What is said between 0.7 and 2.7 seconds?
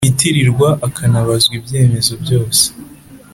akanabazwa ibyemezo byose